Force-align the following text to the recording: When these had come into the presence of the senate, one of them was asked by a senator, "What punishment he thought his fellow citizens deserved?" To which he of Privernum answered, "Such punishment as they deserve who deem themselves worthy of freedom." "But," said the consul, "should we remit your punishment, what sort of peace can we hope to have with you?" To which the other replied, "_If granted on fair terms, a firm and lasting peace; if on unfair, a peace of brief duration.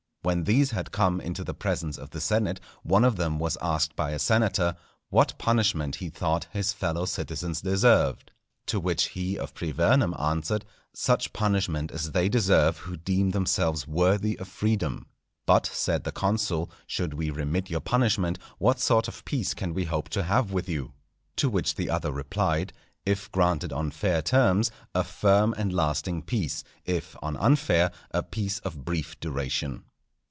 When 0.23 0.43
these 0.43 0.69
had 0.69 0.91
come 0.91 1.19
into 1.19 1.43
the 1.43 1.55
presence 1.55 1.97
of 1.97 2.11
the 2.11 2.21
senate, 2.21 2.59
one 2.83 3.03
of 3.03 3.15
them 3.15 3.39
was 3.39 3.57
asked 3.59 3.95
by 3.95 4.11
a 4.11 4.19
senator, 4.19 4.75
"What 5.09 5.35
punishment 5.39 5.95
he 5.95 6.09
thought 6.11 6.45
his 6.51 6.73
fellow 6.73 7.05
citizens 7.05 7.59
deserved?" 7.61 8.29
To 8.67 8.79
which 8.79 9.05
he 9.15 9.35
of 9.39 9.55
Privernum 9.55 10.13
answered, 10.19 10.63
"Such 10.93 11.33
punishment 11.33 11.89
as 11.91 12.11
they 12.11 12.29
deserve 12.29 12.77
who 12.77 12.97
deem 12.97 13.31
themselves 13.31 13.87
worthy 13.87 14.37
of 14.37 14.47
freedom." 14.47 15.07
"But," 15.47 15.65
said 15.65 16.03
the 16.03 16.11
consul, 16.11 16.69
"should 16.85 17.15
we 17.15 17.31
remit 17.31 17.71
your 17.71 17.81
punishment, 17.81 18.37
what 18.59 18.79
sort 18.79 19.07
of 19.07 19.25
peace 19.25 19.55
can 19.55 19.73
we 19.73 19.85
hope 19.85 20.07
to 20.09 20.21
have 20.21 20.51
with 20.51 20.69
you?" 20.69 20.93
To 21.37 21.49
which 21.49 21.73
the 21.73 21.89
other 21.89 22.11
replied, 22.11 22.73
"_If 23.07 23.31
granted 23.31 23.73
on 23.73 23.89
fair 23.89 24.21
terms, 24.21 24.69
a 24.93 25.03
firm 25.03 25.55
and 25.57 25.73
lasting 25.73 26.21
peace; 26.21 26.63
if 26.85 27.15
on 27.23 27.35
unfair, 27.37 27.91
a 28.11 28.21
peace 28.21 28.59
of 28.59 28.85
brief 28.85 29.19
duration. 29.19 29.83